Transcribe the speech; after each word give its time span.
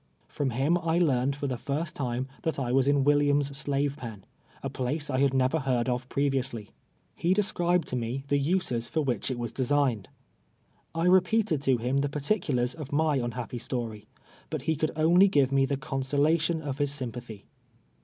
From 0.27 0.49
him 0.49 0.79
I 0.79 0.97
learned 0.97 1.35
for 1.35 1.45
the 1.45 1.59
first 1.59 1.95
time 1.95 2.27
that 2.41 2.57
I 2.57 2.71
was 2.71 2.87
in 2.87 3.03
AVilliam's 3.05 3.55
Slave 3.55 3.97
Pen, 3.97 4.25
a 4.63 4.67
place 4.71 5.11
I 5.11 5.19
had 5.19 5.31
never 5.31 5.59
heard 5.59 5.87
of 5.87 6.09
]>reviously. 6.09 6.69
lie 7.23 7.29
descril)ed 7.33 7.85
to 7.85 7.95
nie 7.95 8.23
the 8.27 8.39
uses 8.39 8.89
for 8.89 9.01
which 9.03 9.29
it 9.29 9.37
was 9.37 9.51
designed. 9.51 10.09
I 10.95 11.05
repeated 11.05 11.61
to 11.61 11.77
him 11.77 11.97
the 11.99 12.09
particulars 12.09 12.73
of 12.73 12.91
my 12.91 13.17
unhappy 13.17 13.59
story, 13.59 14.07
but 14.49 14.63
he 14.63 14.75
could 14.75 14.89
only 14.95 15.27
give 15.27 15.51
me 15.51 15.67
the 15.67 15.77
consolation 15.77 16.63
of 16.63 16.79
his 16.79 16.91
sympathy. 16.91 17.45